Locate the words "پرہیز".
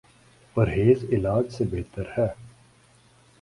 0.55-1.03